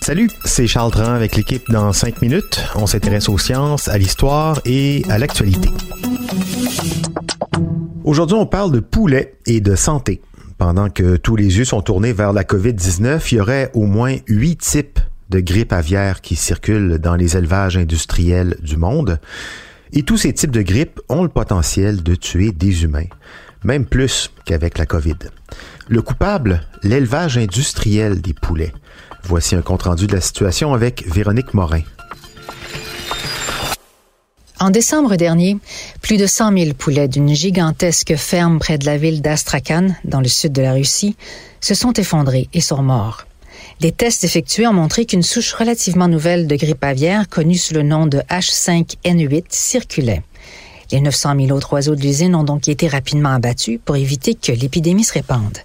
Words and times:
Salut, 0.00 0.30
c'est 0.46 0.66
Charles 0.66 0.92
Tran 0.92 1.12
avec 1.12 1.36
l'équipe 1.36 1.62
dans 1.68 1.92
5 1.92 2.22
minutes. 2.22 2.64
On 2.74 2.86
s'intéresse 2.86 3.28
aux 3.28 3.36
sciences, 3.36 3.86
à 3.88 3.98
l'histoire 3.98 4.62
et 4.64 5.02
à 5.10 5.18
l'actualité. 5.18 5.68
Aujourd'hui, 8.04 8.34
on 8.34 8.46
parle 8.46 8.72
de 8.72 8.80
poulet 8.80 9.34
et 9.44 9.60
de 9.60 9.74
santé. 9.74 10.22
Pendant 10.56 10.88
que 10.88 11.16
tous 11.16 11.36
les 11.36 11.58
yeux 11.58 11.66
sont 11.66 11.82
tournés 11.82 12.14
vers 12.14 12.32
la 12.32 12.44
COVID-19, 12.44 13.20
il 13.30 13.34
y 13.34 13.40
aurait 13.42 13.70
au 13.74 13.84
moins 13.84 14.16
huit 14.26 14.56
types 14.56 14.98
de 15.28 15.40
grippe 15.40 15.74
aviaire 15.74 16.22
qui 16.22 16.34
circulent 16.34 16.96
dans 16.96 17.14
les 17.14 17.36
élevages 17.36 17.76
industriels 17.76 18.56
du 18.62 18.78
monde. 18.78 19.20
Et 19.92 20.02
tous 20.02 20.16
ces 20.16 20.32
types 20.32 20.50
de 20.50 20.62
grippe 20.62 20.98
ont 21.10 21.24
le 21.24 21.28
potentiel 21.28 22.02
de 22.02 22.14
tuer 22.14 22.52
des 22.52 22.84
humains, 22.84 23.08
même 23.64 23.84
plus 23.84 24.30
qu'avec 24.46 24.78
la 24.78 24.86
COVID. 24.86 25.18
Le 25.90 26.02
coupable, 26.02 26.66
l'élevage 26.82 27.38
industriel 27.38 28.20
des 28.20 28.34
poulets. 28.34 28.74
Voici 29.24 29.54
un 29.54 29.62
compte-rendu 29.62 30.06
de 30.06 30.12
la 30.12 30.20
situation 30.20 30.74
avec 30.74 31.06
Véronique 31.06 31.54
Morin. 31.54 31.80
En 34.60 34.68
décembre 34.68 35.16
dernier, 35.16 35.56
plus 36.02 36.18
de 36.18 36.26
100 36.26 36.58
000 36.58 36.74
poulets 36.74 37.08
d'une 37.08 37.34
gigantesque 37.34 38.16
ferme 38.16 38.58
près 38.58 38.76
de 38.76 38.84
la 38.84 38.98
ville 38.98 39.22
d'Astrakhan, 39.22 39.94
dans 40.04 40.20
le 40.20 40.28
sud 40.28 40.52
de 40.52 40.60
la 40.60 40.74
Russie, 40.74 41.16
se 41.60 41.74
sont 41.74 41.94
effondrés 41.94 42.48
et 42.52 42.60
sont 42.60 42.82
morts. 42.82 43.24
Les 43.80 43.92
tests 43.92 44.24
effectués 44.24 44.66
ont 44.66 44.74
montré 44.74 45.06
qu'une 45.06 45.22
souche 45.22 45.54
relativement 45.54 46.08
nouvelle 46.08 46.46
de 46.46 46.56
grippe 46.56 46.84
aviaire, 46.84 47.28
connue 47.30 47.56
sous 47.56 47.72
le 47.72 47.82
nom 47.82 48.06
de 48.06 48.18
H5N8, 48.28 49.44
circulait. 49.48 50.22
Les 50.92 51.00
900 51.00 51.34
000 51.46 51.56
autres 51.56 51.72
oiseaux 51.72 51.94
de 51.94 52.02
l'usine 52.02 52.34
ont 52.34 52.44
donc 52.44 52.68
été 52.68 52.88
rapidement 52.88 53.30
abattus 53.30 53.78
pour 53.82 53.96
éviter 53.96 54.34
que 54.34 54.52
l'épidémie 54.52 55.04
se 55.04 55.14
répande. 55.14 55.58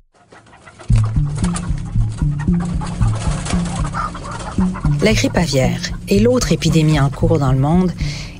La 5.03 5.11
grippe 5.11 5.35
aviaire 5.35 5.81
est 6.07 6.19
l'autre 6.19 6.53
épidémie 6.53 6.97
en 6.97 7.09
cours 7.09 7.37
dans 7.37 7.51
le 7.51 7.59
monde 7.59 7.91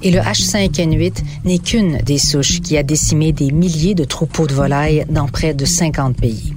et 0.02 0.12
le 0.12 0.20
H5N8 0.20 1.16
n'est 1.44 1.60
qu'une 1.60 1.98
des 1.98 2.18
souches 2.18 2.62
qui 2.62 2.78
a 2.78 2.84
décimé 2.84 3.34
des 3.34 3.52
milliers 3.52 3.96
de 3.96 4.06
troupeaux 4.06 4.48
de 4.48 4.54
volailles 4.54 5.06
dans 5.10 5.28
près 5.28 5.54
de 5.54 5.66
50 5.66 6.16
pays. 6.16 6.54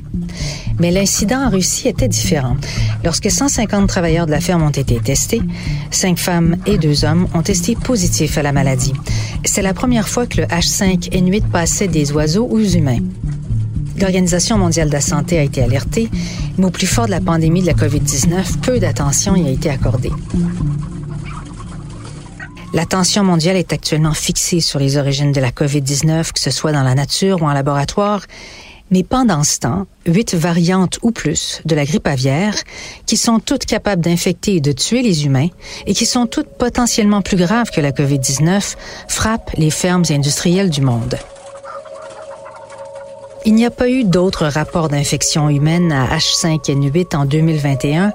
Mais 0.78 0.92
l'incident 0.92 1.46
en 1.46 1.50
Russie 1.50 1.88
était 1.88 2.06
différent. 2.06 2.56
Lorsque 3.02 3.32
150 3.32 3.88
travailleurs 3.88 4.26
de 4.26 4.30
la 4.30 4.40
ferme 4.40 4.62
ont 4.62 4.70
été 4.70 5.00
testés, 5.00 5.42
cinq 5.90 6.18
femmes 6.18 6.56
et 6.66 6.78
deux 6.78 7.04
hommes 7.04 7.26
ont 7.34 7.42
testé 7.42 7.74
positifs 7.74 8.38
à 8.38 8.42
la 8.42 8.52
maladie. 8.52 8.92
C'est 9.44 9.62
la 9.62 9.74
première 9.74 10.08
fois 10.08 10.26
que 10.26 10.40
le 10.40 10.46
H5N8 10.46 11.48
passait 11.50 11.88
des 11.88 12.12
oiseaux 12.12 12.46
aux 12.46 12.62
humains. 12.62 13.00
L'Organisation 13.98 14.58
mondiale 14.58 14.88
de 14.88 14.92
la 14.92 15.00
santé 15.00 15.38
a 15.38 15.42
été 15.42 15.62
alertée, 15.62 16.10
mais 16.58 16.66
au 16.66 16.70
plus 16.70 16.86
fort 16.86 17.06
de 17.06 17.10
la 17.10 17.20
pandémie 17.20 17.62
de 17.62 17.66
la 17.66 17.74
COVID-19, 17.74 18.60
peu 18.60 18.78
d'attention 18.78 19.36
y 19.36 19.46
a 19.46 19.50
été 19.50 19.70
accordée. 19.70 20.12
L'attention 22.72 23.24
mondiale 23.24 23.56
est 23.56 23.72
actuellement 23.72 24.12
fixée 24.12 24.60
sur 24.60 24.78
les 24.78 24.98
origines 24.98 25.32
de 25.32 25.40
la 25.40 25.50
COVID-19, 25.50 26.32
que 26.32 26.40
ce 26.40 26.50
soit 26.50 26.72
dans 26.72 26.82
la 26.82 26.94
nature 26.94 27.42
ou 27.42 27.46
en 27.46 27.52
laboratoire, 27.52 28.22
mais 28.90 29.02
pendant 29.02 29.42
ce 29.42 29.58
temps, 29.60 29.86
huit 30.06 30.34
variantes 30.34 30.98
ou 31.02 31.10
plus 31.10 31.60
de 31.64 31.74
la 31.74 31.84
grippe 31.84 32.06
aviaire, 32.06 32.54
qui 33.06 33.16
sont 33.16 33.40
toutes 33.40 33.64
capables 33.64 34.02
d'infecter 34.02 34.56
et 34.56 34.60
de 34.60 34.72
tuer 34.72 35.02
les 35.02 35.24
humains 35.24 35.48
et 35.86 35.94
qui 35.94 36.06
sont 36.06 36.26
toutes 36.26 36.50
potentiellement 36.58 37.22
plus 37.22 37.36
graves 37.36 37.70
que 37.70 37.80
la 37.80 37.92
COVID-19, 37.92 38.76
frappent 39.08 39.52
les 39.56 39.70
fermes 39.70 40.04
industrielles 40.10 40.70
du 40.70 40.82
monde. 40.82 41.18
Il 43.48 43.54
n'y 43.54 43.64
a 43.64 43.70
pas 43.70 43.88
eu 43.88 44.02
d'autres 44.02 44.46
rapports 44.46 44.88
d'infection 44.88 45.48
humaine 45.48 45.92
à 45.92 46.16
H5N8 46.16 47.14
en 47.14 47.26
2021, 47.26 48.12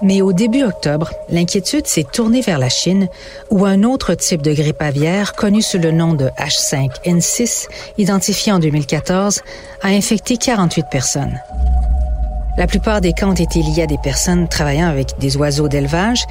mais 0.00 0.22
au 0.22 0.32
début 0.32 0.62
octobre, 0.62 1.10
l'inquiétude 1.28 1.86
s'est 1.86 2.06
tournée 2.10 2.40
vers 2.40 2.58
la 2.58 2.70
Chine, 2.70 3.08
où 3.50 3.66
un 3.66 3.82
autre 3.82 4.14
type 4.14 4.40
de 4.40 4.54
grippe 4.54 4.80
aviaire, 4.80 5.34
connu 5.34 5.60
sous 5.60 5.76
le 5.76 5.90
nom 5.90 6.14
de 6.14 6.30
H5N6, 6.38 7.68
identifié 7.98 8.52
en 8.52 8.58
2014, 8.58 9.42
a 9.82 9.88
infecté 9.88 10.38
48 10.38 10.86
personnes. 10.90 11.38
La 12.56 12.66
plupart 12.66 13.00
des 13.00 13.12
cas 13.12 13.26
ont 13.26 13.34
été 13.34 13.62
liés 13.62 13.82
à 13.82 13.86
des 13.86 13.98
personnes 13.98 14.48
travaillant 14.48 14.88
avec 14.88 15.18
des 15.18 15.36
oiseaux 15.36 15.68
d'élevage, 15.68 16.24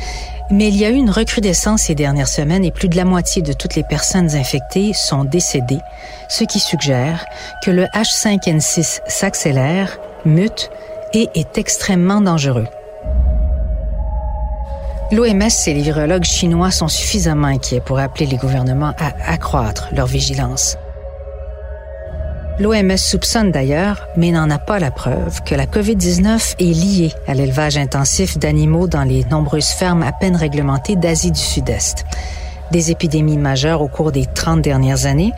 mais 0.52 0.68
il 0.68 0.78
y 0.78 0.86
a 0.86 0.90
eu 0.90 0.96
une 0.96 1.10
recrudescence 1.10 1.84
ces 1.84 1.96
dernières 1.96 2.28
semaines 2.28 2.66
et 2.66 2.72
plus 2.72 2.90
de 2.90 2.98
la 2.98 3.06
moitié 3.06 3.42
de 3.42 3.54
toutes 3.54 3.76
les 3.76 3.84
personnes 3.84 4.36
infectées 4.36 4.94
sont 4.94 5.24
décédées, 5.24 5.80
ce 6.28 6.44
qui 6.44 6.60
suggère 6.60 7.26
que 7.64 7.72
le 7.72 7.86
H5N6 7.86 9.02
s'accélère, 9.08 9.98
mute 10.26 10.70
et 11.14 11.30
est 11.36 11.58
extrêmement 11.58 12.22
dangereux. 12.22 12.68
L'OMS 15.12 15.50
et 15.66 15.74
les 15.74 15.82
virologues 15.82 16.24
chinois 16.24 16.70
sont 16.70 16.88
suffisamment 16.88 17.48
inquiets 17.48 17.82
pour 17.82 17.98
appeler 17.98 18.28
les 18.28 18.38
gouvernements 18.38 18.94
à 19.00 19.14
accroître 19.32 19.88
leur 19.92 20.06
vigilance. 20.06 20.78
L'OMS 22.60 22.98
soupçonne 22.98 23.52
d'ailleurs, 23.52 24.06
mais 24.18 24.32
n'en 24.32 24.50
a 24.50 24.60
pas 24.60 24.80
la 24.80 24.92
preuve, 24.92 25.42
que 25.44 25.56
la 25.56 25.66
COVID-19 25.66 26.56
est 26.60 26.64
liée 26.64 27.14
à 27.26 27.34
l'élevage 27.34 27.78
intensif 27.78 28.38
d'animaux 28.38 28.88
dans 28.88 29.06
les 29.06 29.24
nombreuses 29.24 29.70
fermes 29.70 30.04
à 30.04 30.12
peine 30.12 30.36
réglementées 30.36 30.98
d'Asie 30.98 31.32
du 31.32 31.40
Sud-Est. 31.40 32.04
Des 32.72 32.92
épidémies 32.92 33.38
majeures 33.38 33.82
au 33.82 33.88
cours 33.88 34.12
des 34.12 34.26
30 34.26 34.62
dernières 34.62 35.06
années, 35.06 35.32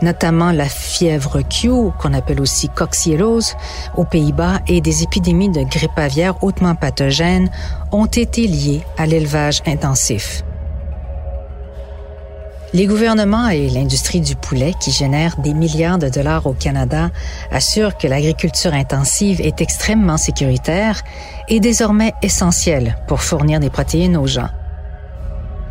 notamment 0.00 0.50
la 0.50 0.64
fièvre 0.64 1.42
Q, 1.42 1.68
qu'on 1.98 2.14
appelle 2.14 2.40
aussi 2.40 2.70
cocciellose, 2.70 3.54
aux 3.98 4.04
Pays-Bas, 4.04 4.60
et 4.66 4.80
des 4.80 5.02
épidémies 5.02 5.50
de 5.50 5.64
grippe 5.64 5.98
aviaire 5.98 6.42
hautement 6.42 6.74
pathogènes 6.74 7.50
ont 7.92 8.06
été 8.06 8.46
liées 8.46 8.80
à 8.96 9.04
l'élevage 9.04 9.60
intensif. 9.66 10.42
Les 12.74 12.86
gouvernements 12.86 13.50
et 13.50 13.68
l'industrie 13.68 14.22
du 14.22 14.34
poulet, 14.34 14.72
qui 14.80 14.92
génèrent 14.92 15.36
des 15.36 15.52
milliards 15.52 15.98
de 15.98 16.08
dollars 16.08 16.46
au 16.46 16.54
Canada, 16.54 17.10
assurent 17.50 17.98
que 17.98 18.06
l'agriculture 18.06 18.72
intensive 18.72 19.42
est 19.42 19.60
extrêmement 19.60 20.16
sécuritaire 20.16 21.02
et 21.48 21.60
désormais 21.60 22.14
essentielle 22.22 22.96
pour 23.08 23.20
fournir 23.20 23.60
des 23.60 23.68
protéines 23.68 24.16
aux 24.16 24.26
gens. 24.26 24.48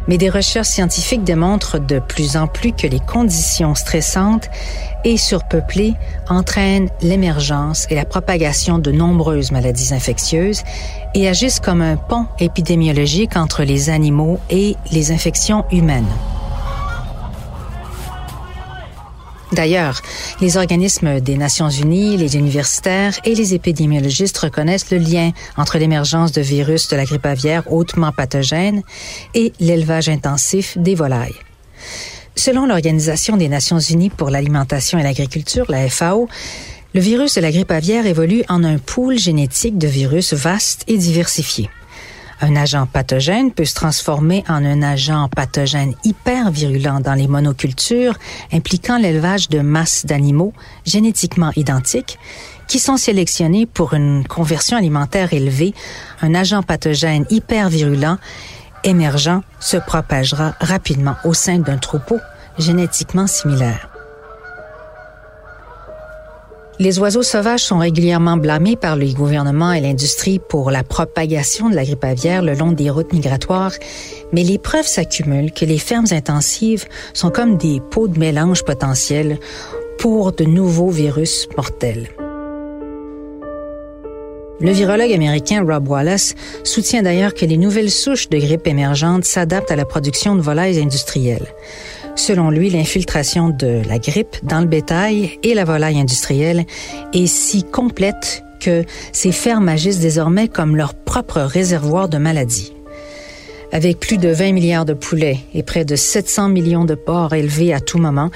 Mais 0.08 0.20
des 0.20 0.30
recherches 0.30 0.68
scientifiques 0.68 1.24
démontrent 1.24 1.80
de 1.80 1.98
plus 1.98 2.38
en 2.38 2.46
plus 2.46 2.72
que 2.72 2.86
les 2.86 3.00
conditions 3.00 3.74
stressantes 3.74 4.50
et 5.04 5.18
surpeuplées 5.18 5.96
entraînent 6.30 6.90
l'émergence 7.02 7.88
et 7.90 7.96
la 7.96 8.06
propagation 8.06 8.78
de 8.78 8.92
nombreuses 8.92 9.52
maladies 9.52 9.92
infectieuses 9.92 10.62
et 11.16 11.28
agissent 11.28 11.60
comme 11.60 11.82
un 11.82 11.98
pont 11.98 12.28
épidémiologique 12.40 13.38
entre 13.38 13.64
les 13.64 13.90
animaux 13.90 14.40
et 14.52 14.76
les 14.92 15.12
infections 15.12 15.66
humaines. 15.72 16.06
D'ailleurs, 19.52 20.02
les 20.40 20.56
organismes 20.56 21.20
des 21.20 21.38
Nations 21.38 21.70
Unies, 21.70 22.16
les 22.16 22.38
universitaires 22.38 23.20
et 23.26 23.36
les 23.36 23.54
épidémiologistes 23.54 24.38
reconnaissent 24.38 24.92
le 24.92 24.98
lien 24.98 25.32
entre 25.58 25.78
l'émergence 25.78 26.32
de 26.32 26.42
virus 26.42 26.88
de 26.88 26.96
la 26.96 27.04
grippe 27.04 27.26
aviaire 27.26 27.72
hautement 27.72 28.14
pathogène 28.14 28.82
et 29.34 29.52
l'élevage 29.60 30.08
intensif 30.08 30.78
des 30.78 30.96
volailles. 30.96 31.36
Selon 32.36 32.66
l'Organisation 32.66 33.36
des 33.36 33.50
Nations 33.50 33.80
Unies 33.80 34.10
pour 34.10 34.30
l'alimentation 34.30 34.98
et 34.98 35.04
l'agriculture, 35.04 35.66
la 35.68 35.90
FAO, 35.90 36.30
le 36.94 37.02
virus 37.02 37.36
de 37.36 37.42
la 37.42 37.52
grippe 37.52 37.72
aviaire 37.72 38.06
évolue 38.06 38.44
en 38.48 38.64
un 38.64 38.78
pool 38.78 39.18
génétique 39.18 39.78
de 39.78 39.88
virus 39.88 40.34
vaste 40.34 40.84
et 40.88 40.98
diversifié. 40.98 41.70
Un 42.44 42.56
agent 42.56 42.88
pathogène 42.88 43.52
peut 43.52 43.66
se 43.66 43.76
transformer 43.76 44.44
en 44.50 44.66
un 44.66 44.82
agent 44.82 45.30
pathogène 45.30 45.94
hyper 46.04 46.50
virulent 46.50 47.00
dans 47.00 47.14
les 47.14 47.28
monocultures 47.28 48.18
impliquant 48.52 48.98
l'élevage 48.98 49.48
de 49.50 49.60
masses 49.60 50.08
d'animaux 50.08 50.52
génétiquement 50.84 51.52
identiques 51.56 52.18
qui 52.68 52.80
sont 52.80 52.98
sélectionnés 52.98 53.68
pour 53.68 53.94
une 53.94 54.26
conversion 54.28 54.76
alimentaire 54.76 55.34
élevée. 55.34 55.76
Un 56.22 56.34
agent 56.34 56.64
pathogène 56.64 57.26
hyper 57.30 57.70
virulent 57.70 58.18
émergent 58.84 59.42
se 59.60 59.78
propagera 59.78 60.56
rapidement 60.60 61.16
au 61.24 61.36
sein 61.36 61.60
d'un 61.60 61.78
troupeau 61.78 62.18
génétiquement 62.58 63.28
similaire. 63.28 63.91
Les 66.82 66.98
oiseaux 66.98 67.22
sauvages 67.22 67.64
sont 67.64 67.78
régulièrement 67.78 68.38
blâmés 68.38 68.76
par 68.76 68.96
les 68.96 69.14
gouvernements 69.14 69.72
et 69.72 69.82
l'industrie 69.82 70.40
pour 70.40 70.72
la 70.72 70.84
propagation 70.84 71.70
de 71.70 71.76
la 71.76 71.84
grippe 71.84 72.04
aviaire 72.04 72.42
le 72.42 72.56
long 72.56 72.72
des 72.72 72.90
routes 72.90 73.14
migratoires, 73.14 73.74
mais 74.34 74.42
les 74.42 74.58
preuves 74.58 74.88
s'accumulent 74.88 75.52
que 75.52 75.64
les 75.64 75.78
fermes 75.78 76.08
intensives 76.10 76.86
sont 77.14 77.30
comme 77.30 77.56
des 77.56 77.84
pots 77.92 78.08
de 78.08 78.18
mélange 78.18 78.64
potentiels 78.64 79.38
pour 80.00 80.32
de 80.32 80.44
nouveaux 80.44 80.90
virus 80.90 81.48
mortels. 81.56 82.08
Le 84.60 84.72
virologue 84.72 85.14
américain 85.14 85.64
Rob 85.64 85.88
Wallace 85.88 86.34
soutient 86.64 87.04
d'ailleurs 87.04 87.36
que 87.36 87.46
les 87.46 87.58
nouvelles 87.58 87.92
souches 87.92 88.30
de 88.30 88.40
grippe 88.40 88.66
émergentes 88.66 89.26
s'adaptent 89.26 89.70
à 89.70 89.76
la 89.76 89.86
production 89.86 90.36
de 90.36 90.42
volailles 90.42 90.82
industrielles. 90.82 91.54
Selon 92.16 92.50
lui, 92.50 92.70
l'infiltration 92.70 93.50
de 93.50 93.82
la 93.88 94.00
grippe 94.00 94.38
dans 94.44 94.60
le 94.60 94.68
bétail 94.68 95.40
et 95.44 95.54
la 95.54 95.66
volaille 95.66 96.00
industrielle 96.00 96.66
est 97.14 97.28
si 97.28 97.64
complète 97.64 98.44
que 98.60 98.84
ces 99.12 99.32
fermes 99.32 99.70
agissent 99.70 100.00
désormais 100.00 100.48
comme 100.48 100.76
leur 100.76 100.94
propre 100.94 101.42
réservoir 101.42 102.10
de 102.10 102.18
maladies. 102.18 102.74
Avec 103.72 104.00
plus 104.00 104.18
de 104.18 104.30
20 104.30 104.52
milliards 104.52 104.86
de 104.86 104.94
poulets 104.94 105.40
et 105.54 105.64
près 105.64 105.86
de 105.86 105.96
700 105.96 106.50
millions 106.50 106.86
de 106.86 106.96
porcs 106.96 107.34
élevés 107.34 107.74
à 107.74 107.80
tout 107.80 107.98
moment, 107.98 108.30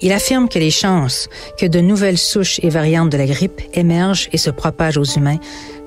il 0.00 0.12
affirme 0.12 0.48
que 0.48 0.58
les 0.58 0.70
chances 0.70 1.28
que 1.58 1.66
de 1.66 1.80
nouvelles 1.80 2.18
souches 2.18 2.60
et 2.62 2.70
variantes 2.70 3.10
de 3.10 3.18
la 3.18 3.26
grippe 3.26 3.60
émergent 3.74 4.28
et 4.32 4.38
se 4.38 4.50
propagent 4.50 4.98
aux 4.98 5.04
humains 5.04 5.38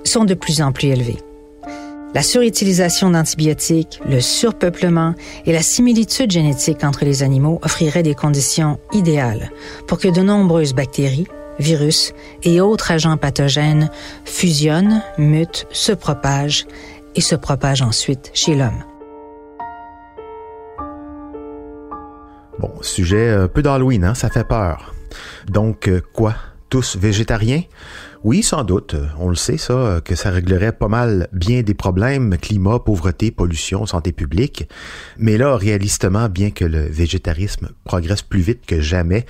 sont 0.03 0.25
de 0.25 0.33
plus 0.33 0.61
en 0.61 0.71
plus 0.71 0.89
élevées. 0.89 1.17
La 2.13 2.23
surutilisation 2.23 3.11
d'antibiotiques, 3.11 4.01
le 4.05 4.19
surpeuplement 4.19 5.15
et 5.45 5.53
la 5.53 5.61
similitude 5.61 6.29
génétique 6.29 6.83
entre 6.83 7.05
les 7.05 7.23
animaux 7.23 7.59
offriraient 7.63 8.03
des 8.03 8.15
conditions 8.15 8.79
idéales 8.91 9.49
pour 9.87 9.97
que 9.97 10.09
de 10.09 10.21
nombreuses 10.21 10.73
bactéries, 10.73 11.27
virus 11.57 12.11
et 12.43 12.59
autres 12.59 12.91
agents 12.91 13.15
pathogènes 13.15 13.89
fusionnent, 14.25 15.01
mutent, 15.17 15.67
se 15.71 15.93
propagent 15.93 16.65
et 17.15 17.21
se 17.21 17.35
propagent 17.35 17.81
ensuite 17.81 18.29
chez 18.33 18.55
l'homme. 18.55 18.83
Bon, 22.59 22.71
sujet 22.81 23.29
un 23.29 23.47
peu 23.47 23.61
d'Halloween, 23.61 24.03
hein, 24.03 24.15
ça 24.15 24.29
fait 24.29 24.43
peur. 24.43 24.93
Donc, 25.47 25.87
euh, 25.87 26.01
quoi? 26.13 26.35
Tous 26.69 26.97
végétariens? 26.97 27.63
Oui, 28.23 28.43
sans 28.43 28.63
doute. 28.63 28.95
On 29.17 29.29
le 29.29 29.35
sait, 29.35 29.57
ça, 29.57 29.99
que 30.05 30.13
ça 30.13 30.29
réglerait 30.29 30.73
pas 30.73 30.87
mal 30.87 31.27
bien 31.33 31.63
des 31.63 31.73
problèmes, 31.73 32.37
climat, 32.37 32.77
pauvreté, 32.77 33.31
pollution, 33.31 33.87
santé 33.87 34.11
publique. 34.11 34.69
Mais 35.17 35.39
là, 35.39 35.57
réalistement, 35.57 36.29
bien 36.29 36.51
que 36.51 36.63
le 36.63 36.81
végétarisme 36.81 37.69
progresse 37.83 38.21
plus 38.21 38.41
vite 38.41 38.63
que 38.67 38.79
jamais, 38.79 39.25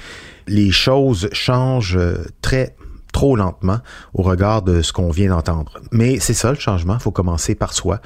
les 0.47 0.71
choses 0.71 1.29
changent 1.31 1.99
très 2.41 2.75
trop 3.11 3.35
lentement 3.35 3.79
au 4.13 4.21
regard 4.21 4.61
de 4.61 4.81
ce 4.81 4.93
qu'on 4.93 5.11
vient 5.11 5.29
d'entendre. 5.29 5.79
Mais 5.91 6.19
c'est 6.19 6.33
ça 6.33 6.49
le 6.49 6.59
changement, 6.59 6.95
il 6.95 6.99
faut 6.99 7.11
commencer 7.11 7.55
par 7.55 7.73
soi 7.73 8.01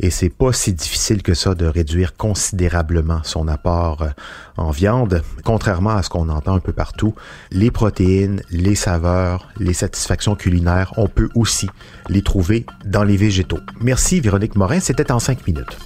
et 0.00 0.10
c'est 0.10 0.28
pas 0.28 0.52
si 0.52 0.72
difficile 0.72 1.22
que 1.22 1.34
ça 1.34 1.54
de 1.54 1.66
réduire 1.66 2.16
considérablement 2.16 3.20
son 3.24 3.48
apport 3.48 4.02
euh, 4.02 4.08
en 4.56 4.70
viande, 4.70 5.22
contrairement 5.44 5.90
à 5.90 6.02
ce 6.02 6.08
qu'on 6.08 6.28
entend 6.28 6.54
un 6.54 6.60
peu 6.60 6.72
partout. 6.72 7.14
Les 7.50 7.70
protéines, 7.70 8.42
les 8.50 8.74
saveurs, 8.74 9.48
les 9.58 9.72
satisfactions 9.72 10.36
culinaires, 10.36 10.92
on 10.96 11.08
peut 11.08 11.28
aussi 11.34 11.68
les 12.08 12.22
trouver 12.22 12.64
dans 12.84 13.04
les 13.04 13.16
végétaux. 13.16 13.60
Merci 13.80 14.20
Véronique 14.20 14.56
Morin, 14.56 14.80
c'était 14.80 15.10
en 15.10 15.18
cinq 15.18 15.46
minutes. 15.46 15.76